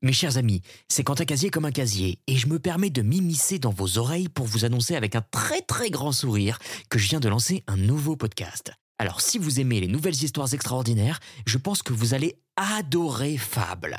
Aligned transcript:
Mes 0.00 0.12
chers 0.12 0.36
amis, 0.36 0.62
c'est 0.86 1.02
quand 1.02 1.20
un 1.20 1.24
casier 1.24 1.50
comme 1.50 1.64
un 1.64 1.72
casier, 1.72 2.20
et 2.28 2.36
je 2.36 2.46
me 2.46 2.60
permets 2.60 2.88
de 2.88 3.02
m'immiscer 3.02 3.58
dans 3.58 3.72
vos 3.72 3.98
oreilles 3.98 4.28
pour 4.28 4.46
vous 4.46 4.64
annoncer 4.64 4.94
avec 4.94 5.16
un 5.16 5.22
très 5.32 5.60
très 5.60 5.90
grand 5.90 6.12
sourire 6.12 6.60
que 6.88 7.00
je 7.00 7.08
viens 7.08 7.18
de 7.18 7.28
lancer 7.28 7.64
un 7.66 7.76
nouveau 7.76 8.14
podcast. 8.14 8.70
Alors 9.00 9.20
si 9.20 9.38
vous 9.38 9.58
aimez 9.58 9.80
les 9.80 9.88
nouvelles 9.88 10.22
histoires 10.22 10.54
extraordinaires, 10.54 11.18
je 11.46 11.58
pense 11.58 11.82
que 11.82 11.92
vous 11.92 12.14
allez 12.14 12.38
adorer 12.54 13.36
Fable. 13.38 13.98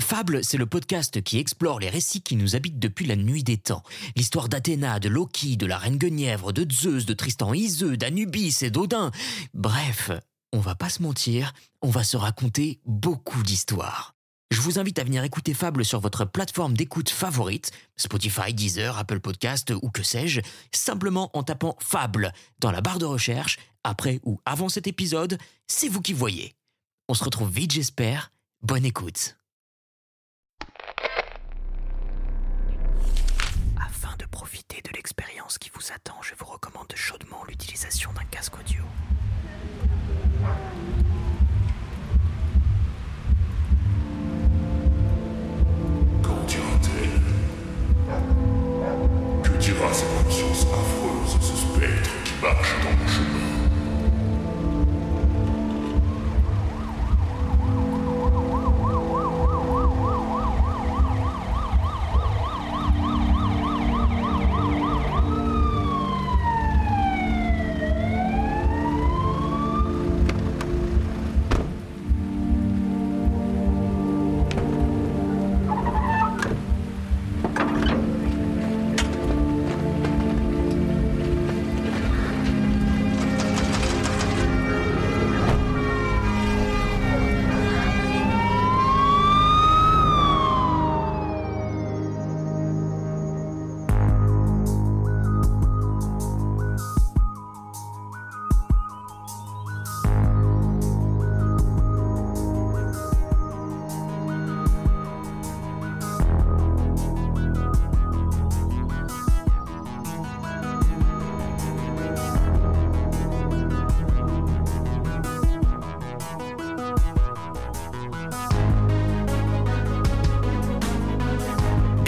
Fable, 0.00 0.44
c'est 0.44 0.56
le 0.56 0.66
podcast 0.66 1.20
qui 1.20 1.38
explore 1.38 1.80
les 1.80 1.90
récits 1.90 2.22
qui 2.22 2.36
nous 2.36 2.54
habitent 2.54 2.78
depuis 2.78 3.06
la 3.06 3.16
nuit 3.16 3.42
des 3.42 3.56
temps. 3.56 3.82
L'histoire 4.14 4.48
d'Athéna, 4.48 5.00
de 5.00 5.08
Loki, 5.08 5.56
de 5.56 5.66
la 5.66 5.78
reine 5.78 5.98
Guenièvre, 5.98 6.52
de 6.52 6.64
Zeus, 6.72 7.06
de 7.06 7.12
Tristan 7.12 7.54
Iseux, 7.54 7.96
d'Anubis 7.96 8.62
et 8.62 8.70
d'Odin. 8.70 9.10
Bref, 9.52 10.12
on 10.52 10.60
va 10.60 10.76
pas 10.76 10.90
se 10.90 11.02
mentir, 11.02 11.52
on 11.82 11.90
va 11.90 12.04
se 12.04 12.16
raconter 12.16 12.80
beaucoup 12.86 13.42
d'histoires. 13.42 14.14
Je 14.50 14.60
vous 14.60 14.80
invite 14.80 14.98
à 14.98 15.04
venir 15.04 15.22
écouter 15.22 15.54
Fable 15.54 15.84
sur 15.84 16.00
votre 16.00 16.24
plateforme 16.24 16.76
d'écoute 16.76 17.08
favorite, 17.08 17.70
Spotify, 17.96 18.52
Deezer, 18.52 18.98
Apple 18.98 19.20
Podcast 19.20 19.72
ou 19.80 19.90
que 19.90 20.02
sais-je, 20.02 20.40
simplement 20.74 21.30
en 21.34 21.44
tapant 21.44 21.76
Fable 21.78 22.32
dans 22.58 22.72
la 22.72 22.80
barre 22.80 22.98
de 22.98 23.04
recherche, 23.04 23.60
après 23.84 24.18
ou 24.24 24.40
avant 24.44 24.68
cet 24.68 24.88
épisode, 24.88 25.38
c'est 25.68 25.88
vous 25.88 26.00
qui 26.02 26.12
voyez. 26.12 26.56
On 27.08 27.14
se 27.14 27.22
retrouve 27.22 27.48
vite 27.48 27.70
j'espère, 27.70 28.32
bonne 28.60 28.84
écoute. 28.84 29.36
Afin 33.80 34.16
de 34.18 34.26
profiter 34.26 34.82
de 34.82 34.90
l'expérience 34.96 35.58
qui 35.58 35.70
vous 35.72 35.92
attend, 35.94 36.20
je 36.22 36.34
vous 36.36 36.46
recommande 36.46 36.92
chaudement 36.96 37.44
l'utilisation 37.46 38.12
d'un 38.14 38.24
casque 38.24 38.58
audio. 38.58 38.82
Que 49.80 49.86
dira 49.86 49.94
cette 49.94 50.24
conscience 50.24 50.66
affreuse, 50.74 51.40
ce 51.40 51.56
spectre 51.56 52.10
qui 52.24 52.32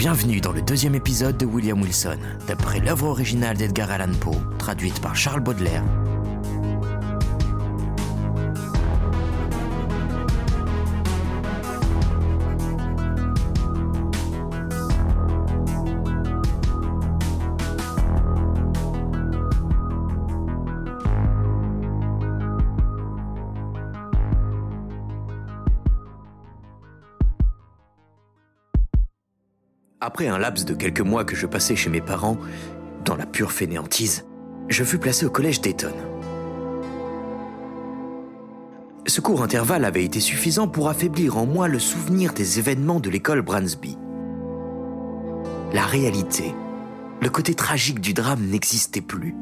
Bienvenue 0.03 0.41
dans 0.41 0.51
le 0.51 0.61
deuxième 0.61 0.95
épisode 0.95 1.37
de 1.37 1.45
William 1.45 1.81
Wilson, 1.81 2.17
d'après 2.45 2.81
l'œuvre 2.81 3.07
originale 3.07 3.55
d'Edgar 3.55 3.89
Allan 3.89 4.11
Poe, 4.19 4.35
traduite 4.59 4.99
par 4.99 5.15
Charles 5.15 5.39
Baudelaire. 5.39 5.81
Après 30.05 30.27
un 30.27 30.37
laps 30.37 30.65
de 30.65 30.73
quelques 30.73 30.99
mois 30.99 31.23
que 31.23 31.33
je 31.33 31.47
passais 31.47 31.77
chez 31.77 31.89
mes 31.89 32.01
parents, 32.01 32.37
dans 33.05 33.15
la 33.15 33.25
pure 33.25 33.53
fainéantise, 33.53 34.25
je 34.67 34.83
fus 34.83 34.97
placé 34.97 35.25
au 35.25 35.29
collège 35.29 35.61
d'Eton. 35.61 35.93
Ce 39.07 39.21
court 39.21 39.43
intervalle 39.43 39.85
avait 39.85 40.03
été 40.03 40.19
suffisant 40.19 40.67
pour 40.67 40.89
affaiblir 40.89 41.37
en 41.37 41.45
moi 41.45 41.69
le 41.69 41.79
souvenir 41.79 42.33
des 42.33 42.59
événements 42.59 42.99
de 42.99 43.09
l'école 43.09 43.43
Bransby. 43.43 43.97
La 45.71 45.85
réalité, 45.85 46.53
le 47.21 47.29
côté 47.29 47.53
tragique 47.53 48.01
du 48.01 48.13
drame 48.13 48.45
n'existait 48.45 48.99
plus. 48.99 49.33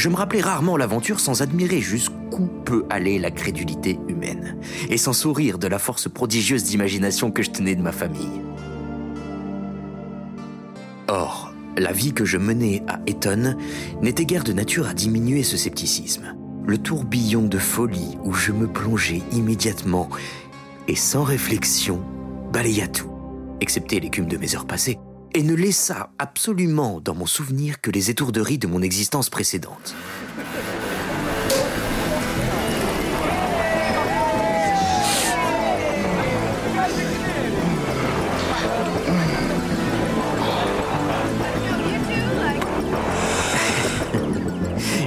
Je 0.00 0.08
me 0.08 0.16
rappelais 0.16 0.40
rarement 0.40 0.78
l'aventure 0.78 1.20
sans 1.20 1.42
admirer 1.42 1.82
jusqu'où 1.82 2.46
peut 2.64 2.86
aller 2.88 3.18
la 3.18 3.30
crédulité 3.30 3.98
humaine, 4.08 4.56
et 4.88 4.96
sans 4.96 5.12
sourire 5.12 5.58
de 5.58 5.66
la 5.66 5.78
force 5.78 6.08
prodigieuse 6.08 6.64
d'imagination 6.64 7.30
que 7.30 7.42
je 7.42 7.50
tenais 7.50 7.74
de 7.74 7.82
ma 7.82 7.92
famille. 7.92 8.40
Or, 11.06 11.52
la 11.76 11.92
vie 11.92 12.14
que 12.14 12.24
je 12.24 12.38
menais 12.38 12.82
à 12.88 12.98
Eton 13.06 13.58
n'était 14.00 14.24
guère 14.24 14.42
de 14.42 14.54
nature 14.54 14.88
à 14.88 14.94
diminuer 14.94 15.42
ce 15.42 15.58
scepticisme. 15.58 16.34
Le 16.66 16.78
tourbillon 16.78 17.42
de 17.42 17.58
folie 17.58 18.16
où 18.24 18.32
je 18.32 18.52
me 18.52 18.68
plongeais 18.68 19.20
immédiatement 19.32 20.08
et 20.88 20.96
sans 20.96 21.24
réflexion 21.24 22.00
balaya 22.54 22.88
tout, 22.88 23.12
excepté 23.60 24.00
l'écume 24.00 24.28
de 24.28 24.38
mes 24.38 24.56
heures 24.56 24.66
passées, 24.66 24.98
et 25.34 25.42
ne 25.42 25.54
laissa 25.54 26.10
absolument 26.18 27.00
dans 27.00 27.14
mon 27.14 27.26
souvenir 27.26 27.80
que 27.80 27.90
les 27.90 28.10
étourderies 28.10 28.58
de 28.58 28.66
mon 28.66 28.82
existence 28.82 29.30
précédente. 29.30 29.94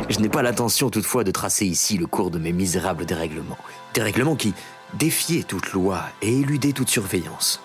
Je 0.09 0.19
n'ai 0.19 0.29
pas 0.29 0.41
l'intention 0.41 0.89
toutefois 0.89 1.23
de 1.23 1.31
tracer 1.31 1.66
ici 1.66 1.97
le 1.97 2.06
cours 2.06 2.31
de 2.31 2.38
mes 2.39 2.51
misérables 2.53 3.06
dérèglements. 3.06 3.57
Dérèglements 3.94 4.35
qui 4.35 4.53
défiaient 4.97 5.44
toute 5.44 5.72
loi 5.73 6.03
et 6.22 6.39
éludaient 6.39 6.72
toute 6.72 6.89
surveillance. 6.89 7.59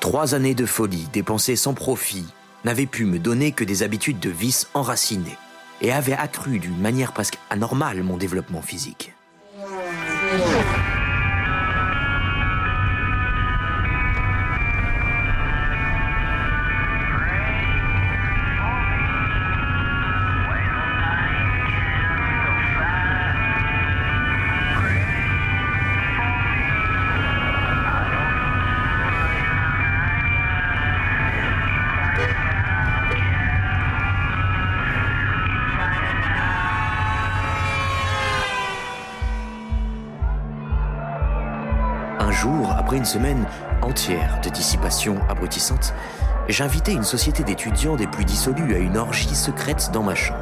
Trois 0.00 0.34
années 0.34 0.54
de 0.54 0.66
folie 0.66 1.08
dépensées 1.12 1.56
sans 1.56 1.74
profit 1.74 2.26
n'avaient 2.64 2.86
pu 2.86 3.04
me 3.04 3.18
donner 3.18 3.52
que 3.52 3.64
des 3.64 3.82
habitudes 3.82 4.20
de 4.20 4.30
vice 4.30 4.68
enracinées 4.74 5.38
et 5.80 5.92
avaient 5.92 6.12
accru 6.12 6.58
d'une 6.58 6.78
manière 6.78 7.12
presque 7.12 7.38
anormale 7.50 8.02
mon 8.02 8.16
développement 8.16 8.62
physique. 8.62 9.12
Une 42.96 43.04
semaine 43.04 43.44
entière 43.82 44.40
de 44.42 44.48
dissipation 44.48 45.16
abrutissante, 45.28 45.94
j'invitai 46.48 46.92
une 46.92 47.04
société 47.04 47.44
d'étudiants 47.44 47.96
des 47.96 48.06
plus 48.06 48.24
dissolus 48.24 48.74
à 48.74 48.78
une 48.78 48.96
orgie 48.96 49.34
secrète 49.34 49.90
dans 49.92 50.02
ma 50.02 50.14
chambre. 50.14 50.40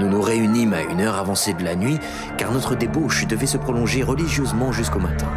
Nous 0.00 0.08
nous 0.08 0.22
réunîmes 0.22 0.72
à 0.72 0.82
une 0.82 1.00
heure 1.00 1.16
avancée 1.16 1.52
de 1.52 1.64
la 1.64 1.74
nuit, 1.74 1.98
car 2.36 2.52
notre 2.52 2.74
débauche 2.74 3.26
devait 3.26 3.46
se 3.46 3.58
prolonger 3.58 4.02
religieusement 4.02 4.72
jusqu'au 4.72 5.00
matin. 5.00 5.28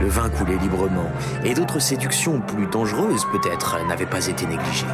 Le 0.00 0.08
vin 0.08 0.30
coulait 0.30 0.56
librement, 0.56 1.10
et 1.44 1.54
d'autres 1.54 1.80
séductions 1.80 2.40
plus 2.40 2.66
dangereuses 2.68 3.26
peut-être 3.32 3.76
n'avaient 3.86 4.06
pas 4.06 4.28
été 4.28 4.46
négligées. 4.46 4.86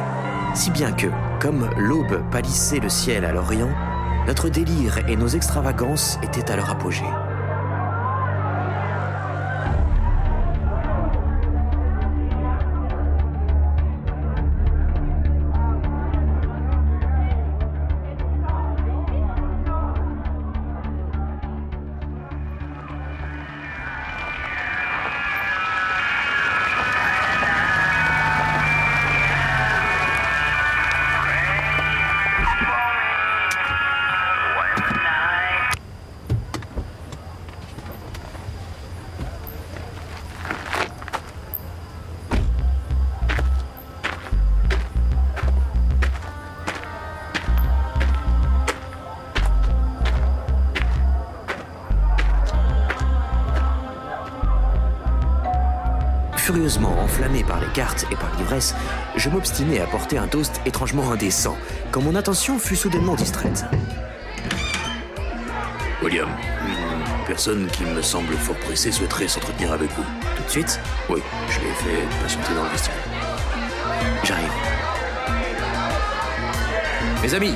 Si 0.53 0.71
bien 0.71 0.91
que, 0.91 1.07
comme 1.39 1.69
l'aube 1.77 2.23
pâlissait 2.31 2.79
le 2.79 2.89
ciel 2.89 3.23
à 3.23 3.31
l'Orient, 3.31 3.69
notre 4.27 4.49
délire 4.49 4.99
et 5.07 5.15
nos 5.15 5.29
extravagances 5.29 6.19
étaient 6.21 6.51
à 6.51 6.57
leur 6.57 6.69
apogée. 6.69 7.05
Furieusement 56.67 56.99
enflammé 57.01 57.45
par 57.45 57.61
les 57.61 57.67
cartes 57.67 58.05
et 58.11 58.15
par 58.17 58.29
l'ivresse, 58.37 58.75
je 59.15 59.29
m'obstinai 59.29 59.79
à 59.79 59.85
porter 59.85 60.17
un 60.17 60.27
toast 60.27 60.59
étrangement 60.65 61.09
indécent, 61.13 61.55
quand 61.91 62.01
mon 62.01 62.13
attention 62.13 62.59
fut 62.59 62.75
soudainement 62.75 63.15
distraite. 63.15 63.63
William, 66.03 66.27
une 66.67 67.25
personne 67.25 67.67
qui 67.67 67.85
me 67.85 68.01
semble 68.01 68.33
fort 68.33 68.57
pressée 68.57 68.91
souhaiterait 68.91 69.29
s'entretenir 69.29 69.71
avec 69.71 69.89
vous. 69.91 70.03
Tout 70.35 70.43
de 70.43 70.49
suite, 70.49 70.81
Oui, 71.09 71.21
je 71.47 71.59
l'ai 71.61 71.71
fait 71.73 72.05
patienter 72.21 72.53
dans 72.53 72.63
le 72.63 72.69
vestibule. 72.69 72.99
j'arrive. 74.25 74.51
Mes 77.23 77.33
amis, 77.33 77.55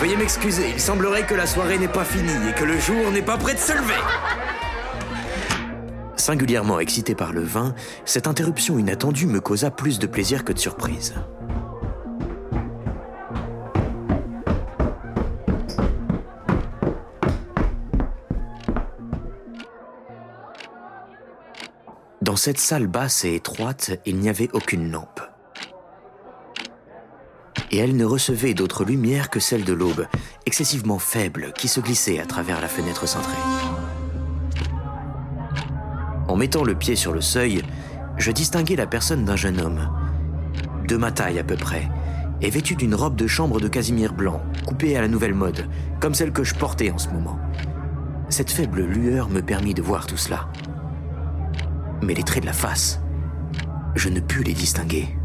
veuillez 0.00 0.18
m'excuser, 0.18 0.68
il 0.74 0.80
semblerait 0.80 1.24
que 1.24 1.34
la 1.34 1.46
soirée 1.46 1.78
n'est 1.78 1.88
pas 1.88 2.04
finie 2.04 2.50
et 2.50 2.52
que 2.52 2.64
le 2.64 2.78
jour 2.78 3.10
n'est 3.10 3.22
pas 3.22 3.38
prêt 3.38 3.54
de 3.54 3.58
se 3.58 3.72
lever. 3.72 3.94
Singulièrement 6.24 6.80
excité 6.80 7.14
par 7.14 7.34
le 7.34 7.42
vin, 7.42 7.74
cette 8.06 8.26
interruption 8.26 8.78
inattendue 8.78 9.26
me 9.26 9.42
causa 9.42 9.70
plus 9.70 9.98
de 9.98 10.06
plaisir 10.06 10.42
que 10.42 10.54
de 10.54 10.58
surprise. 10.58 11.12
Dans 22.22 22.36
cette 22.36 22.58
salle 22.58 22.86
basse 22.86 23.26
et 23.26 23.34
étroite, 23.34 23.90
il 24.06 24.16
n'y 24.16 24.30
avait 24.30 24.48
aucune 24.54 24.90
lampe. 24.90 25.20
Et 27.70 27.76
elle 27.76 27.98
ne 27.98 28.06
recevait 28.06 28.54
d'autre 28.54 28.86
lumière 28.86 29.28
que 29.28 29.40
celle 29.40 29.64
de 29.64 29.74
l'aube, 29.74 30.06
excessivement 30.46 30.98
faible, 30.98 31.52
qui 31.58 31.68
se 31.68 31.80
glissait 31.80 32.18
à 32.18 32.24
travers 32.24 32.62
la 32.62 32.68
fenêtre 32.68 33.06
cintrée. 33.06 33.83
En 36.34 36.36
mettant 36.36 36.64
le 36.64 36.74
pied 36.74 36.96
sur 36.96 37.12
le 37.12 37.20
seuil, 37.20 37.62
je 38.16 38.32
distinguai 38.32 38.74
la 38.74 38.88
personne 38.88 39.24
d'un 39.24 39.36
jeune 39.36 39.60
homme, 39.60 39.88
de 40.84 40.96
ma 40.96 41.12
taille 41.12 41.38
à 41.38 41.44
peu 41.44 41.54
près, 41.54 41.88
et 42.42 42.50
vêtu 42.50 42.74
d'une 42.74 42.96
robe 42.96 43.14
de 43.14 43.28
chambre 43.28 43.60
de 43.60 43.68
casimir 43.68 44.12
blanc, 44.12 44.42
coupée 44.66 44.96
à 44.96 45.00
la 45.00 45.06
nouvelle 45.06 45.32
mode, 45.32 45.68
comme 46.00 46.12
celle 46.12 46.32
que 46.32 46.42
je 46.42 46.56
portais 46.56 46.90
en 46.90 46.98
ce 46.98 47.08
moment. 47.10 47.38
Cette 48.30 48.50
faible 48.50 48.82
lueur 48.82 49.28
me 49.28 49.42
permit 49.42 49.74
de 49.74 49.82
voir 49.82 50.08
tout 50.08 50.16
cela. 50.16 50.48
Mais 52.02 52.14
les 52.14 52.24
traits 52.24 52.42
de 52.42 52.48
la 52.48 52.52
face, 52.52 53.00
je 53.94 54.08
ne 54.08 54.18
pus 54.18 54.42
les 54.42 54.54
distinguer. 54.54 55.16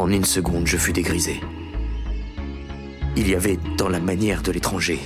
En 0.00 0.10
une 0.10 0.24
seconde, 0.24 0.66
je 0.66 0.78
fus 0.78 0.94
dégrisé. 0.94 1.42
Il 3.18 3.28
y 3.28 3.34
avait 3.34 3.58
dans 3.76 3.90
la 3.90 4.00
manière 4.00 4.40
de 4.40 4.50
l'étranger, 4.50 4.98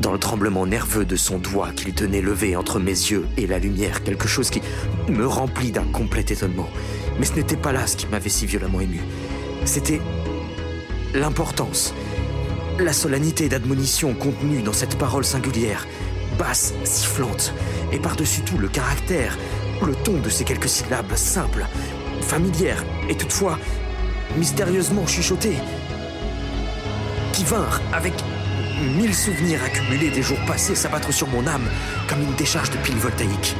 dans 0.00 0.10
le 0.10 0.18
tremblement 0.18 0.64
nerveux 0.64 1.04
de 1.04 1.16
son 1.16 1.38
doigt 1.38 1.70
qu'il 1.76 1.92
tenait 1.92 2.22
levé 2.22 2.56
entre 2.56 2.80
mes 2.80 2.92
yeux 2.92 3.26
et 3.36 3.46
la 3.46 3.58
lumière, 3.58 4.02
quelque 4.02 4.26
chose 4.26 4.48
qui 4.48 4.62
me 5.10 5.26
remplit 5.26 5.70
d'un 5.70 5.84
complet 5.84 6.24
étonnement. 6.26 6.70
Mais 7.18 7.26
ce 7.26 7.34
n'était 7.34 7.58
pas 7.58 7.72
là 7.72 7.86
ce 7.86 7.98
qui 7.98 8.06
m'avait 8.06 8.30
si 8.30 8.46
violemment 8.46 8.80
ému. 8.80 9.02
C'était 9.66 10.00
l'importance, 11.12 11.92
la 12.78 12.94
solennité 12.94 13.50
d'admonition 13.50 14.14
contenue 14.14 14.62
dans 14.62 14.72
cette 14.72 14.96
parole 14.96 15.26
singulière, 15.26 15.86
basse, 16.38 16.72
sifflante, 16.84 17.52
et 17.92 17.98
par-dessus 17.98 18.40
tout 18.40 18.56
le 18.56 18.68
caractère, 18.68 19.36
le 19.84 19.94
ton 19.94 20.18
de 20.20 20.30
ces 20.30 20.44
quelques 20.44 20.70
syllabes 20.70 21.16
simples, 21.16 21.66
familières 22.24 22.84
et 23.08 23.14
toutefois 23.14 23.58
mystérieusement 24.36 25.06
chuchotées, 25.06 25.58
qui 27.32 27.44
vinrent 27.44 27.80
avec 27.92 28.14
mille 28.96 29.14
souvenirs 29.14 29.62
accumulés 29.62 30.10
des 30.10 30.22
jours 30.22 30.38
passés 30.46 30.74
s'abattre 30.74 31.12
sur 31.12 31.28
mon 31.28 31.46
âme 31.46 31.68
comme 32.08 32.22
une 32.22 32.34
décharge 32.34 32.70
de 32.70 32.76
piles 32.78 32.96
voltaïques. 32.96 33.54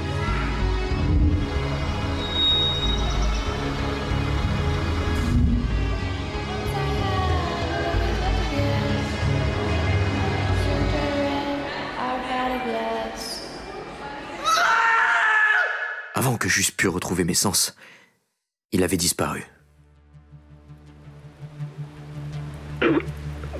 Avant 16.16 16.37
que 16.37 16.49
j'eusse 16.49 16.71
pu 16.71 16.88
retrouver 16.88 17.25
mes 17.25 17.35
sens, 17.35 17.75
il 18.73 18.83
avait 18.83 18.97
disparu. 18.97 19.44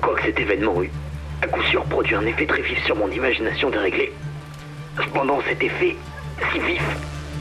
Quoique 0.01 0.23
cet 0.23 0.39
événement 0.39 0.83
eût, 0.83 0.91
à 1.41 1.47
coup 1.47 1.61
sûr, 1.63 1.83
produit 1.85 2.15
un 2.15 2.25
effet 2.25 2.45
très 2.45 2.61
vif 2.61 2.83
sur 2.85 2.97
mon 2.97 3.09
imagination 3.09 3.69
déréglée. 3.69 4.11
Cependant, 4.97 5.39
cet 5.47 5.63
effet, 5.63 5.95
si 6.51 6.59
vif, 6.59 6.83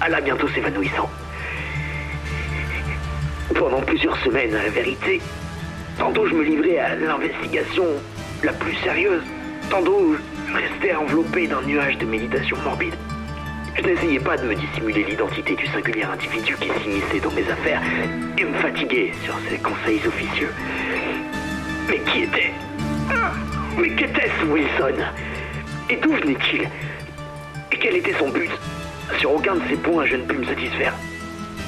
alla 0.01 0.21
bientôt 0.21 0.49
s'évanouissant. 0.49 1.11
Pendant 3.55 3.81
plusieurs 3.83 4.17
semaines, 4.19 4.55
à 4.55 4.63
la 4.63 4.71
vérité, 4.71 5.21
tantôt 5.99 6.27
je 6.27 6.35
me 6.35 6.45
livrais 6.45 6.79
à 6.79 6.95
l'investigation 6.95 7.87
la 8.43 8.53
plus 8.53 8.75
sérieuse, 8.77 9.23
tantôt 9.69 10.15
je 10.49 10.53
restais 10.55 10.95
enveloppé 10.95 11.49
d'un 11.49 11.63
nuage 11.63 11.99
de 11.99 12.07
méditation 12.07 12.57
morbide. 12.63 12.95
Je 13.77 13.83
n'essayais 13.83 14.21
pas 14.21 14.37
de 14.37 14.47
me 14.47 14.55
dissimuler 14.55 15.03
l'identité 15.03 15.57
du 15.57 15.67
singulier 15.67 16.05
individu 16.05 16.57
qui 16.61 16.69
s'immisçait 16.81 17.21
dans 17.21 17.33
mes 17.33 17.49
affaires 17.51 17.83
et 18.39 18.45
me 18.45 18.55
fatiguait 18.55 19.13
sur 19.25 19.35
ses 19.51 19.59
conseils 19.59 20.01
officieux. 20.07 20.51
Mais 21.89 21.99
qui 21.99 22.23
était 22.23 22.53
Ah 23.11 23.33
Mais 23.77 23.91
qu'était-ce 23.91 24.45
Wilson 24.47 25.03
Et 25.91 25.97
d'où 25.97 26.13
venait-il 26.13 26.63
Et 27.73 27.77
quel 27.77 27.97
était 27.97 28.15
son 28.15 28.29
but 28.29 28.51
Sur 29.19 29.35
aucun 29.35 29.57
de 29.57 29.63
ces 29.69 29.77
points, 29.77 30.07
je 30.07 30.17
ne 30.17 30.23
pus 30.23 30.39
me 30.39 30.45
satisfaire. 30.45 30.95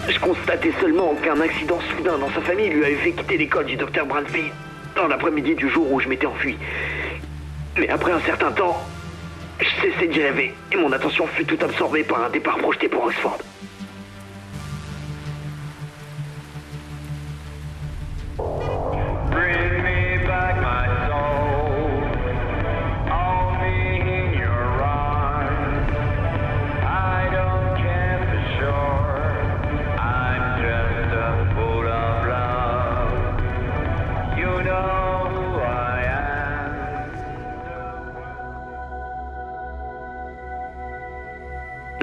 Je 0.08 0.18
constatais 0.20 0.72
seulement 0.80 1.14
qu'un 1.16 1.40
accident 1.40 1.80
soudain 1.96 2.18
dans 2.18 2.30
sa 2.30 2.40
famille 2.40 2.70
lui 2.70 2.84
avait 2.84 2.94
fait 2.94 3.12
quitter 3.12 3.36
l'école 3.36 3.66
du 3.66 3.74
docteur 3.74 4.06
Bradfield 4.06 4.52
dans 4.94 5.08
l'après-midi 5.08 5.56
du 5.56 5.68
jour 5.68 5.92
où 5.92 6.00
je 6.00 6.08
m'étais 6.08 6.26
enfui. 6.26 6.56
Mais 7.76 7.88
après 7.88 8.12
un 8.12 8.20
certain 8.20 8.52
temps, 8.52 8.80
je 9.60 9.66
cessai 9.80 10.08
d'y 10.08 10.22
rêver 10.22 10.54
et 10.72 10.76
mon 10.76 10.92
attention 10.92 11.26
fut 11.26 11.44
tout 11.44 11.58
absorbée 11.62 12.04
par 12.04 12.24
un 12.24 12.30
départ 12.30 12.58
projeté 12.58 12.88
pour 12.88 13.04
Oxford. 13.04 13.38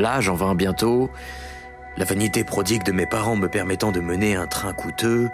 Là, 0.04 0.20
j'en 0.20 0.36
vins 0.36 0.54
bientôt, 0.54 1.10
la 1.96 2.04
vanité 2.04 2.44
prodigue 2.44 2.84
de 2.84 2.92
mes 2.92 3.06
parents 3.06 3.38
me 3.38 3.48
permettant 3.48 3.94
de 3.94 4.02
mener 4.02 4.36
un 4.36 4.48
train 4.48 4.74
coûteux, 4.74 5.30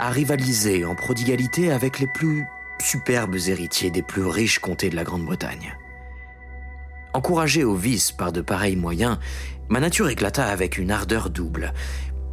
à 0.00 0.10
rivaliser 0.10 0.84
en 0.84 0.96
prodigalité 0.96 1.70
avec 1.70 2.00
les 2.00 2.08
plus 2.08 2.44
superbes 2.82 3.36
héritiers 3.46 3.92
des 3.92 4.02
plus 4.02 4.24
riches 4.24 4.58
comtés 4.58 4.90
de 4.90 4.96
la 4.96 5.04
Grande-Bretagne. 5.04 5.78
Encouragé 7.14 7.62
au 7.62 7.76
vice 7.76 8.10
par 8.10 8.32
de 8.32 8.40
pareils 8.40 8.74
moyens, 8.74 9.20
ma 9.68 9.78
nature 9.78 10.08
éclata 10.08 10.46
avec 10.46 10.78
une 10.78 10.90
ardeur 10.90 11.30
double, 11.30 11.72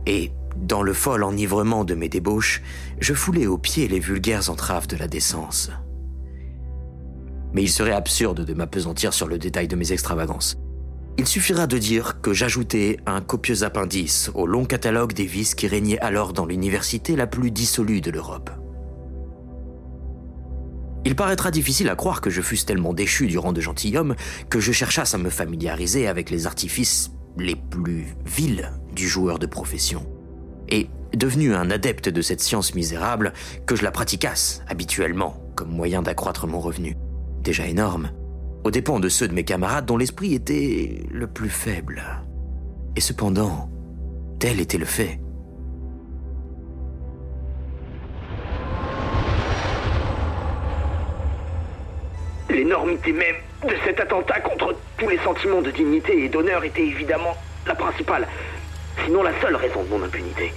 et, 0.08 0.32
dans 0.56 0.82
le 0.82 0.94
fol 0.94 1.24
enivrement 1.24 1.86
de 1.86 1.94
mes 1.94 2.10
débauches, 2.10 2.64
je 3.00 3.14
foulais 3.14 3.46
aux 3.46 3.60
pieds 3.60 3.88
les 3.88 4.00
vulgaires 4.00 4.50
entraves 4.50 4.88
de 4.88 4.98
la 4.98 5.08
décence. 5.08 5.70
Mais 7.54 7.62
il 7.62 7.70
serait 7.70 7.92
absurde 7.92 8.44
de 8.44 8.54
m'apesantir 8.56 9.14
sur 9.14 9.28
le 9.28 9.38
détail 9.38 9.68
de 9.68 9.76
mes 9.76 9.92
extravagances. 9.92 10.58
Il 11.18 11.28
suffira 11.28 11.66
de 11.66 11.78
dire 11.78 12.20
que 12.22 12.34
j'ajoutais 12.34 12.98
un 13.06 13.22
copieux 13.22 13.64
appendice 13.64 14.30
au 14.34 14.46
long 14.46 14.66
catalogue 14.66 15.14
des 15.14 15.26
vices 15.26 15.56
qui 15.56 15.68
régnaient 15.68 16.00
alors 16.00 16.34
dans 16.34 16.46
l'université 16.46 17.16
la 17.16 17.26
plus 17.26 17.52
dissolue 17.52 18.02
de 18.02 18.12
l'Europe. 18.12 18.50
Il 21.06 21.16
paraîtra 21.16 21.52
difficile 21.52 21.88
à 21.90 21.96
croire 21.96 22.20
que 22.20 22.30
je 22.30 22.42
fusse 22.42 22.66
tellement 22.66 22.94
déchu 22.94 23.28
du 23.28 23.38
rang 23.38 23.54
de 23.54 23.62
gentilhomme 23.62 24.16
que 24.50 24.60
je 24.60 24.72
cherchasse 24.72 25.14
à 25.14 25.18
me 25.18 25.30
familiariser 25.30 26.08
avec 26.08 26.30
les 26.30 26.48
artifices 26.48 27.12
les 27.38 27.56
plus 27.56 28.08
vils 28.26 28.72
du 28.94 29.08
joueur 29.08 29.40
de 29.40 29.46
profession. 29.46 30.06
Et, 30.68 30.90
devenu 31.14 31.54
un 31.54 31.72
adepte 31.72 32.10
de 32.10 32.22
cette 32.22 32.42
science 32.42 32.76
misérable, 32.76 33.32
que 33.66 33.76
je 33.76 33.84
la 33.84 33.92
pratiquasse 33.92 34.64
habituellement 34.68 35.42
comme 35.56 35.70
moyen 35.70 36.02
d'accroître 36.02 36.48
mon 36.48 36.60
revenu, 36.60 36.98
déjà 37.42 37.68
énorme, 37.68 38.12
aux 38.66 38.72
dépens 38.72 39.00
de 39.00 39.10
ceux 39.10 39.28
de 39.28 39.34
mes 39.34 39.44
camarades 39.44 39.86
dont 39.86 39.96
l'esprit 39.96 40.34
était 40.34 41.04
le 41.12 41.28
plus 41.28 41.52
faible. 41.52 42.02
Et 42.96 43.00
cependant, 43.00 43.70
tel 44.40 44.60
était 44.60 44.80
le 44.80 44.86
fait. 44.86 45.20
L'énormité 52.50 53.12
même 53.12 53.36
de 53.68 53.76
cet 53.86 54.00
attentat 54.00 54.40
contre 54.40 54.76
tous 54.98 55.10
les 55.10 55.20
sentiments 55.20 55.62
de 55.62 55.70
dignité 55.70 56.26
et 56.26 56.30
d'honneur 56.30 56.64
était 56.64 56.88
évidemment 56.88 57.36
la 57.68 57.76
principale, 57.76 58.28
sinon 59.06 59.22
la 59.22 59.40
seule 59.42 59.58
raison 59.58 59.84
de 59.84 59.90
mon 59.90 60.04
impunité. 60.04 60.52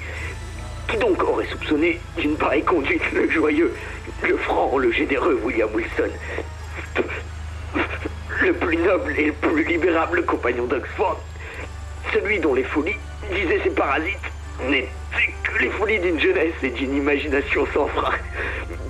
Qui 0.88 0.96
donc 0.96 1.22
aurait 1.22 1.46
soupçonné 1.48 2.00
d'une 2.16 2.36
pareille 2.36 2.64
conduite 2.64 3.02
le 3.12 3.28
joyeux, 3.28 3.74
le 4.26 4.36
franc, 4.38 4.78
le 4.78 4.90
généreux 4.92 5.38
William 5.44 5.68
Wilson? 5.74 6.10
Le 8.42 8.52
plus 8.54 8.76
noble 8.76 9.14
et 9.18 9.26
le 9.26 9.32
plus 9.32 9.64
libérable 9.64 10.24
compagnon 10.24 10.66
d'Oxford, 10.66 11.20
celui 12.12 12.38
dont 12.38 12.54
les 12.54 12.64
folies, 12.64 12.96
disaient 13.32 13.60
ses 13.62 13.70
parasites, 13.70 14.16
n'étaient 14.68 14.88
que 15.42 15.62
les 15.62 15.70
folies 15.70 15.98
d'une 15.98 16.20
jeunesse 16.20 16.54
et 16.62 16.70
d'une 16.70 16.96
imagination 16.96 17.66
sans 17.72 17.86
frein, 17.88 18.14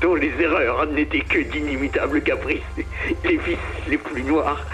dont 0.00 0.14
les 0.14 0.32
erreurs 0.40 0.86
n'étaient 0.86 1.20
que 1.20 1.38
d'inimitables 1.38 2.20
caprices, 2.22 2.62
les 3.24 3.36
vices 3.36 3.58
les 3.88 3.98
plus 3.98 4.22
noirs, 4.22 4.64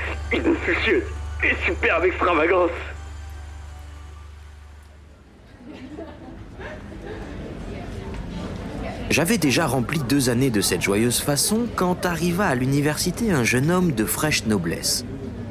soucieuse 0.67 1.05
et 1.43 1.55
superbe 1.67 2.05
extravagance. 2.07 2.71
J'avais 9.15 9.39
déjà 9.39 9.69
rempli 9.69 10.01
deux 10.09 10.29
années 10.29 10.51
de 10.51 10.61
cette 10.61 10.83
joyeuse 10.83 11.21
façon 11.21 11.69
quand 11.77 12.05
arriva 12.05 12.49
à 12.49 12.57
l'université 12.57 13.31
un 13.31 13.45
jeune 13.45 13.71
homme 13.71 13.93
de 13.93 14.05
fraîche 14.05 14.45
noblesse, 14.47 15.05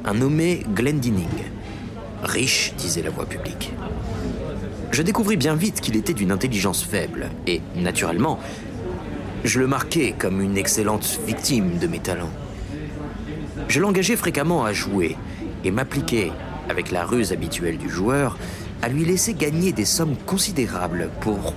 un 0.04 0.16
nommé 0.16 0.66
Glendinning. 0.76 1.46
Riche, 2.24 2.74
disait 2.78 3.04
la 3.04 3.10
voix 3.10 3.26
publique. 3.26 3.72
Je 4.92 5.02
découvris 5.02 5.38
bien 5.38 5.56
vite 5.56 5.80
qu'il 5.80 5.96
était 5.96 6.12
d'une 6.12 6.34
intelligence 6.34 6.84
faible, 6.84 7.30
et, 7.48 7.62
naturellement, 7.78 8.38
je 9.46 9.62
le 9.62 9.68
marquais 9.68 10.14
comme 10.20 10.42
une 10.42 10.58
excellente 10.58 11.22
victime 11.26 11.78
de 11.78 11.88
mes 11.88 12.00
talents. 12.00 12.34
Je 13.70 13.80
l'engageais 13.80 14.18
fréquemment 14.18 14.66
à 14.66 14.74
jouer, 14.74 15.16
et 15.64 15.72
m'appliquais, 15.72 16.34
avec 16.68 16.92
la 16.92 17.06
ruse 17.06 17.32
habituelle 17.32 17.78
du 17.78 17.90
joueur, 17.90 18.38
à 18.82 18.90
lui 18.90 19.06
laisser 19.06 19.34
gagner 19.34 19.72
des 19.72 19.86
sommes 19.86 20.18
considérables 20.26 21.10
pour 21.22 21.54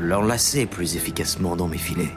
l'enlacer 0.00 0.66
plus 0.66 0.96
efficacement 0.96 1.56
dans 1.56 1.68
mes 1.68 1.78
filets. 1.78 2.16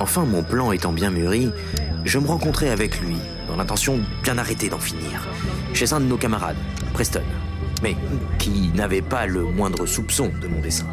Enfin, 0.00 0.24
mon 0.24 0.42
plan 0.42 0.72
étant 0.72 0.92
bien 0.92 1.10
mûri, 1.10 1.50
je 2.04 2.18
me 2.18 2.26
rencontrai 2.26 2.70
avec 2.70 3.00
lui, 3.00 3.16
dans 3.48 3.56
l'intention 3.56 4.00
bien 4.22 4.38
arrêtée 4.38 4.68
d'en 4.68 4.78
finir, 4.78 5.26
chez 5.74 5.92
un 5.92 6.00
de 6.00 6.06
nos 6.06 6.16
camarades, 6.16 6.56
Preston, 6.92 7.22
mais 7.82 7.96
qui 8.38 8.70
n'avait 8.74 9.02
pas 9.02 9.26
le 9.26 9.42
moindre 9.42 9.86
soupçon 9.86 10.30
de 10.40 10.46
mon 10.46 10.60
dessein. 10.60 10.86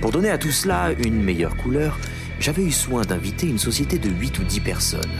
Pour 0.00 0.12
donner 0.12 0.30
à 0.30 0.38
tout 0.38 0.50
cela 0.50 0.92
une 0.92 1.22
meilleure 1.22 1.56
couleur, 1.56 1.98
j'avais 2.40 2.62
eu 2.62 2.72
soin 2.72 3.02
d'inviter 3.02 3.48
une 3.48 3.58
société 3.58 3.98
de 3.98 4.10
8 4.10 4.38
ou 4.40 4.44
10 4.44 4.60
personnes, 4.60 5.10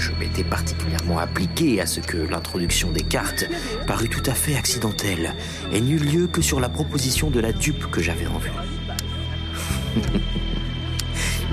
je 0.00 0.12
m'étais 0.12 0.44
particulièrement 0.44 1.18
appliqué 1.18 1.80
à 1.80 1.86
ce 1.86 2.00
que 2.00 2.16
l'introduction 2.16 2.90
des 2.90 3.02
cartes 3.02 3.44
parut 3.86 4.08
tout 4.08 4.22
à 4.24 4.32
fait 4.32 4.56
accidentelle 4.56 5.34
et 5.72 5.80
n'eut 5.80 5.98
lieu 5.98 6.26
que 6.26 6.40
sur 6.40 6.58
la 6.58 6.70
proposition 6.70 7.30
de 7.30 7.38
la 7.38 7.52
dupe 7.52 7.90
que 7.90 8.00
j'avais 8.00 8.26
en 8.26 8.38
vue. 8.38 8.50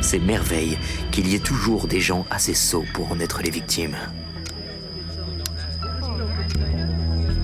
C'est 0.01 0.20
merveille 0.20 0.77
qu'il 1.12 1.27
y 1.27 1.36
ait 1.36 1.39
toujours 1.39 1.88
des 1.88 2.00
gens 2.00 2.25
assez 2.30 2.54
sots 2.54 2.86
pour 2.94 3.12
en 3.12 3.20
être 3.20 3.42
les 3.42 3.50
victimes. 3.50 3.98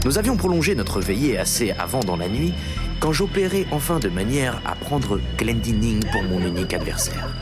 Nous 0.05 0.17
avions 0.17 0.37
prolongé 0.37 0.73
notre 0.75 1.01
veillée 1.01 1.37
assez 1.37 1.71
avant 1.71 2.01
dans 2.01 2.17
la 2.17 2.29
nuit 2.29 2.53
quand 3.01 3.11
j'opérais 3.11 3.65
enfin 3.71 3.99
de 3.99 4.09
manière 4.09 4.61
à 4.65 4.75
prendre 4.75 5.19
Glendinning 5.37 5.99
pour 6.11 6.23
mon 6.23 6.39
unique 6.45 6.73
adversaire. 6.73 7.35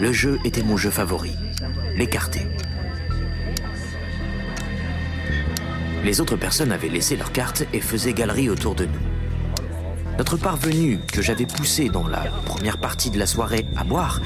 Le 0.00 0.12
jeu 0.12 0.38
était 0.44 0.62
mon 0.62 0.76
jeu 0.76 0.90
favori 0.90 1.36
l'écarter. 1.98 2.46
Les 6.04 6.20
autres 6.20 6.36
personnes 6.36 6.72
avaient 6.72 6.88
laissé 6.88 7.16
leurs 7.16 7.32
cartes 7.32 7.64
et 7.72 7.80
faisaient 7.80 8.12
galerie 8.12 8.48
autour 8.48 8.74
de 8.74 8.84
nous. 8.84 9.00
Notre 10.16 10.36
parvenu, 10.36 11.00
que 11.12 11.22
j'avais 11.22 11.46
poussé 11.46 11.88
dans 11.88 12.06
la 12.06 12.24
première 12.46 12.78
partie 12.78 13.10
de 13.10 13.18
la 13.18 13.26
soirée 13.26 13.66
à 13.76 13.84
boire, 13.84 14.20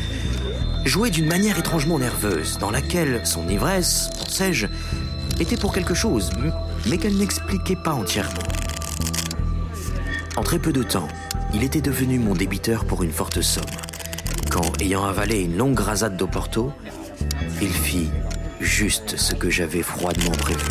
jouait 0.84 1.10
d'une 1.10 1.26
manière 1.26 1.58
étrangement 1.58 1.98
nerveuse, 1.98 2.58
dans 2.58 2.70
laquelle 2.70 3.22
son 3.24 3.48
ivresse, 3.48 4.10
pensais-je, 4.18 4.66
était 5.40 5.56
pour 5.56 5.72
quelque 5.72 5.94
chose, 5.94 6.30
mais 6.86 6.98
qu'elle 6.98 7.16
n'expliquait 7.16 7.76
pas 7.76 7.92
entièrement. 7.92 8.32
En 10.36 10.42
très 10.42 10.58
peu 10.58 10.72
de 10.72 10.82
temps, 10.82 11.08
il 11.54 11.62
était 11.62 11.80
devenu 11.80 12.18
mon 12.18 12.34
débiteur 12.34 12.84
pour 12.84 13.02
une 13.02 13.12
forte 13.12 13.40
somme, 13.40 13.64
quand, 14.50 14.80
ayant 14.80 15.04
avalé 15.04 15.40
une 15.40 15.56
longue 15.56 15.78
rasade 15.78 16.16
d'Oporto, 16.16 16.72
il 17.60 17.72
fit 17.72 18.10
juste 18.60 19.16
ce 19.16 19.34
que 19.34 19.50
j'avais 19.50 19.82
froidement 19.82 20.32
prévu. 20.32 20.66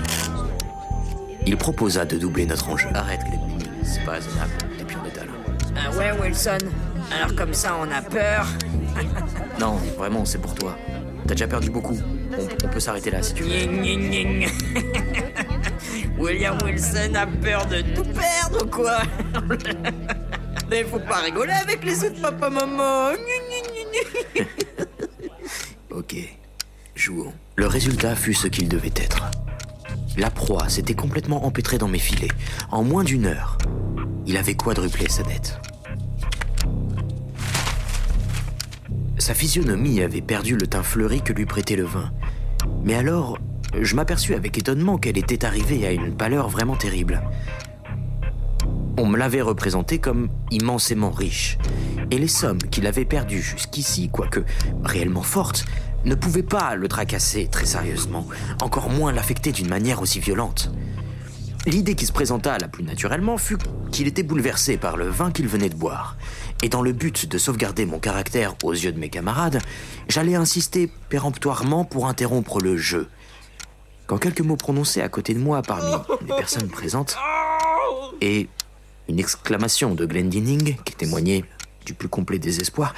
Il 1.46 1.58
proposa 1.58 2.06
de 2.06 2.18
doubler 2.18 2.46
notre 2.46 2.70
enjeu. 2.70 2.88
Arrête. 2.94 3.22
C'est 3.84 4.04
pas 4.04 4.12
raisonnable. 4.12 4.52
Et 4.80 4.84
puis 4.84 4.96
on 5.02 5.06
est 5.06 5.14
Ah 5.76 5.90
ouais, 5.98 6.12
Wilson. 6.22 6.58
Alors 7.12 7.36
comme 7.36 7.54
ça, 7.54 7.76
on 7.80 7.92
a 7.92 8.02
peur. 8.02 8.48
non, 9.60 9.76
vraiment, 9.98 10.24
c'est 10.26 10.40
pour 10.40 10.54
toi. 10.56 10.78
T'as 11.28 11.34
déjà 11.34 11.48
perdu 11.48 11.70
beaucoup. 11.70 11.98
On, 12.64 12.68
peut 12.68 12.80
s'arrêter 12.80 13.12
là 13.12 13.22
si 13.22 13.34
tu 13.34 13.44
veux. 13.44 13.50
William 16.18 16.58
Wilson 16.64 17.16
a 17.16 17.26
peur 17.26 17.66
de 17.66 17.82
tout 17.94 18.04
perdre, 18.04 18.70
quoi? 18.70 19.02
Mais 20.70 20.84
faut 20.84 21.00
pas 21.00 21.18
rigoler 21.18 21.52
avec 21.52 21.84
les 21.84 22.04
autres 22.06 22.22
papa-maman. 22.22 23.12
ok. 25.92 26.41
Le 27.56 27.66
résultat 27.66 28.16
fut 28.16 28.34
ce 28.34 28.48
qu'il 28.48 28.70
devait 28.70 28.94
être. 28.96 29.32
La 30.18 30.30
proie 30.30 30.70
s'était 30.70 30.94
complètement 30.94 31.46
empêtrée 31.46 31.80
dans 31.80 31.88
mes 31.88 31.98
filets. 31.98 32.28
En 32.70 32.84
moins 32.84 33.04
d'une 33.04 33.26
heure, 33.26 33.58
il 34.28 34.38
avait 34.38 34.54
quadruplé 34.54 35.10
sa 35.10 35.24
dette. 35.24 35.60
Sa 39.18 39.34
physionomie 39.34 40.02
avait 40.02 40.22
perdu 40.22 40.56
le 40.56 40.68
teint 40.68 40.84
fleuri 40.84 41.22
que 41.22 41.34
lui 41.34 41.46
prêtait 41.46 41.76
le 41.76 41.86
vin. 41.86 42.12
Mais 42.84 42.94
alors, 42.94 43.40
je 43.80 43.96
m'aperçus 43.96 44.36
avec 44.36 44.58
étonnement 44.58 44.98
qu'elle 44.98 45.18
était 45.18 45.46
arrivée 45.46 45.88
à 45.88 45.92
une 45.92 46.16
pâleur 46.16 46.50
vraiment 46.50 46.76
terrible. 46.76 47.24
On 48.98 49.08
me 49.08 49.18
l'avait 49.18 49.42
représenté 49.42 49.98
comme 49.98 50.30
immensément 50.52 51.12
riche, 51.12 51.58
et 52.12 52.20
les 52.20 52.28
sommes 52.28 52.62
qu'il 52.62 52.86
avait 52.86 53.06
perdues 53.06 53.42
jusqu'ici, 53.42 54.10
quoique 54.10 54.42
réellement 54.84 55.24
fortes, 55.24 55.66
ne 56.06 56.16
pouvait 56.16 56.44
pas 56.44 56.76
le 56.76 56.88
tracasser 56.88 57.48
très 57.48 57.66
sérieusement, 57.66 58.28
encore 58.62 58.90
moins 58.90 59.12
l'affecter 59.12 59.52
d'une 59.52 59.70
manière 59.70 60.02
aussi 60.02 60.20
violente. 60.20 60.72
L'idée 61.68 61.94
qui 61.94 62.08
se 62.08 62.12
présenta 62.12 62.58
la 62.58 62.68
plus 62.68 62.84
naturellement 62.84 63.38
fut 63.38 63.58
qu'il 63.92 64.08
était 64.08 64.24
bouleversé 64.24 64.78
par 64.78 64.98
le 64.98 65.08
vin 65.08 65.32
qu'il 65.32 65.48
venait 65.48 65.70
de 65.70 65.76
boire. 65.76 66.18
Et 66.64 66.70
dans 66.70 66.82
le 66.82 66.92
but 66.92 67.30
de 67.30 67.38
sauvegarder 67.38 67.86
mon 67.86 68.00
caractère 68.00 68.56
aux 68.64 68.74
yeux 68.74 68.92
de 68.92 69.00
mes 69.00 69.10
camarades, 69.10 69.62
j'allais 70.10 70.34
insister 70.34 70.90
péremptoirement 71.10 71.86
pour 71.86 72.08
interrompre 72.08 72.60
le 72.60 72.78
jeu. 72.78 73.08
Quand 74.08 74.18
quelques 74.18 74.42
mots 74.42 74.58
prononcés 74.58 75.02
à 75.02 75.10
côté 75.10 75.36
de 75.36 75.40
moi 75.40 75.62
parmi 75.62 75.92
les 76.22 76.36
personnes 76.36 76.68
présentes, 76.68 77.16
et 78.22 78.50
une 79.08 79.20
exclamation 79.20 79.94
de 79.94 80.06
Glendinning 80.06 80.78
qui 80.84 80.96
témoignait 80.96 81.44
plus 81.94 82.10
complet 82.10 82.40
désespoir, 82.40 82.94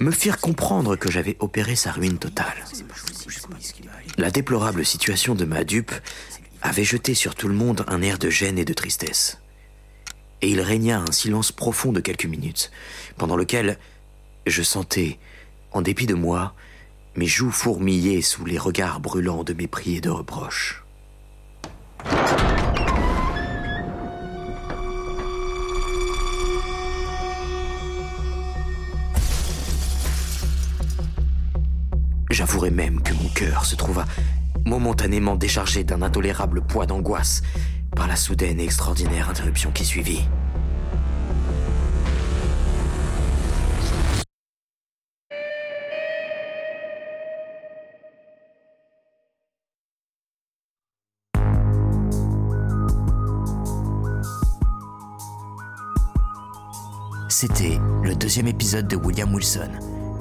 me 0.00 0.10
firent 0.10 0.38
comprendre 0.38 0.96
que 0.96 1.10
j'avais 1.10 1.36
opéré 1.40 1.76
sa 1.76 1.92
ruine 1.92 2.18
totale. 2.18 2.64
La 4.16 4.30
déplorable 4.30 4.84
situation 4.84 5.34
de 5.34 5.44
ma 5.44 5.64
dupe 5.64 5.92
avait 6.62 6.84
jeté 6.84 7.14
sur 7.14 7.34
tout 7.34 7.48
le 7.48 7.54
monde 7.54 7.84
un 7.88 8.02
air 8.02 8.18
de 8.18 8.30
gêne 8.30 8.58
et 8.58 8.64
de 8.64 8.74
tristesse. 8.74 9.40
Et 10.42 10.50
il 10.50 10.60
régna 10.60 11.00
un 11.00 11.12
silence 11.12 11.52
profond 11.52 11.92
de 11.92 12.00
quelques 12.00 12.26
minutes, 12.26 12.70
pendant 13.16 13.36
lequel 13.36 13.78
je 14.46 14.62
sentais, 14.62 15.18
en 15.72 15.82
dépit 15.82 16.06
de 16.06 16.14
moi, 16.14 16.54
mes 17.16 17.26
joues 17.26 17.50
fourmiller 17.50 18.22
sous 18.22 18.44
les 18.44 18.58
regards 18.58 19.00
brûlants 19.00 19.44
de 19.44 19.52
mépris 19.52 19.96
et 19.96 20.00
de 20.00 20.10
reproches. 20.10 20.84
J'avouerai 32.30 32.70
même 32.70 33.00
que 33.00 33.14
mon 33.14 33.28
cœur 33.30 33.64
se 33.64 33.74
trouva 33.74 34.04
momentanément 34.66 35.36
déchargé 35.36 35.82
d'un 35.82 36.02
intolérable 36.02 36.60
poids 36.60 36.84
d'angoisse 36.84 37.42
par 37.96 38.06
la 38.06 38.16
soudaine 38.16 38.60
et 38.60 38.64
extraordinaire 38.64 39.30
interruption 39.30 39.70
qui 39.70 39.84
suivit. 39.84 40.28
C'était 57.30 57.78
le 58.02 58.16
deuxième 58.16 58.48
épisode 58.48 58.88
de 58.88 58.96
William 58.96 59.32
Wilson, 59.32 59.70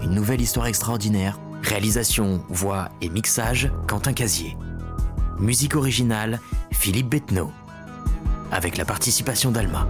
une 0.03 0.11
nouvelle 0.11 0.39
histoire 0.39 0.67
extraordinaire 0.67 1.39
Réalisation, 1.63 2.43
voix 2.49 2.89
et 3.01 3.09
mixage, 3.09 3.71
Quentin 3.87 4.13
Casier. 4.13 4.57
Musique 5.39 5.75
originale, 5.75 6.39
Philippe 6.71 7.09
Bettenot. 7.09 7.51
Avec 8.51 8.77
la 8.77 8.85
participation 8.85 9.51
d'Alma. 9.51 9.87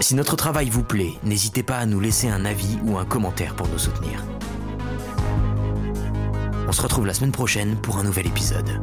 Si 0.00 0.16
notre 0.16 0.34
travail 0.36 0.68
vous 0.68 0.82
plaît, 0.82 1.14
n'hésitez 1.22 1.62
pas 1.62 1.78
à 1.78 1.86
nous 1.86 2.00
laisser 2.00 2.28
un 2.28 2.44
avis 2.44 2.78
ou 2.84 2.98
un 2.98 3.04
commentaire 3.04 3.54
pour 3.54 3.68
nous 3.68 3.78
soutenir. 3.78 4.24
On 6.66 6.72
se 6.72 6.82
retrouve 6.82 7.06
la 7.06 7.14
semaine 7.14 7.32
prochaine 7.32 7.76
pour 7.76 7.98
un 7.98 8.02
nouvel 8.02 8.26
épisode. 8.26 8.80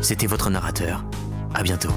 C'était 0.00 0.26
votre 0.26 0.50
narrateur. 0.50 1.04
À 1.54 1.62
bientôt. 1.62 1.92